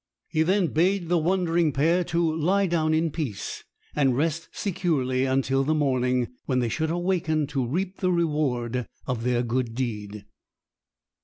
He 0.29 0.41
then 0.41 0.69
bade 0.73 1.09
the 1.09 1.19
wondering 1.19 1.71
pair 1.73 2.03
to 2.05 2.35
lie 2.35 2.65
down 2.65 2.91
in 2.91 3.11
peace, 3.11 3.63
and 3.95 4.17
rest 4.17 4.49
securely 4.51 5.25
until 5.25 5.63
the 5.63 5.75
morning, 5.75 6.29
when 6.45 6.57
they 6.57 6.69
should 6.69 6.89
awaken 6.89 7.45
to 7.45 7.67
reap 7.67 7.97
the 7.97 8.11
reward 8.11 8.87
of 9.05 9.23
their 9.23 9.43
good 9.43 9.75
deed. 9.75 10.25